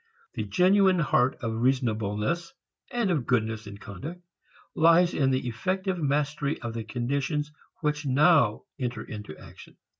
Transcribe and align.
The 0.33 0.45
genuine 0.45 0.97
heart 0.97 1.35
of 1.43 1.61
reasonableness 1.61 2.55
(and 2.89 3.11
of 3.11 3.27
goodness 3.27 3.67
in 3.67 3.77
conduct) 3.77 4.19
lies 4.73 5.13
in 5.13 5.31
effective 5.35 5.99
mastery 5.99 6.59
of 6.63 6.73
the 6.73 6.83
conditions 6.83 7.51
which 7.81 8.03
now 8.07 8.63
enter 8.79 9.03
into 9.03 9.37
action. 9.37 9.77